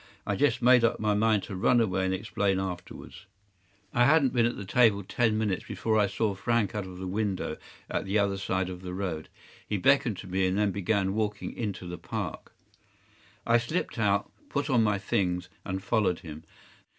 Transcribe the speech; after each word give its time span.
I 0.25 0.35
just 0.35 0.63
made 0.63 0.83
up 0.83 0.99
my 0.99 1.13
mind 1.13 1.43
to 1.43 1.55
run 1.55 1.79
away 1.79 2.05
and 2.05 2.11
explain 2.11 2.59
afterwards. 2.59 3.27
I 3.93 4.05
hadn’t 4.05 4.33
been 4.33 4.47
at 4.47 4.57
the 4.57 4.65
table 4.65 5.03
ten 5.03 5.37
minutes 5.37 5.65
before 5.67 5.99
I 5.99 6.07
saw 6.07 6.33
Frank 6.33 6.73
out 6.73 6.87
of 6.87 6.97
the 6.97 7.05
window 7.05 7.57
at 7.87 8.05
the 8.05 8.17
other 8.17 8.37
side 8.39 8.67
of 8.67 8.81
the 8.81 8.95
road. 8.95 9.29
He 9.69 9.77
beckoned 9.77 10.17
to 10.17 10.27
me, 10.27 10.47
and 10.47 10.57
then 10.57 10.71
began 10.71 11.13
walking 11.13 11.55
into 11.55 11.85
the 11.85 11.99
Park. 11.99 12.51
I 13.45 13.59
slipped 13.59 13.99
out, 13.99 14.31
put 14.49 14.71
on 14.71 14.81
my 14.83 14.97
things, 14.97 15.49
and 15.63 15.83
followed 15.83 16.21
him. 16.21 16.45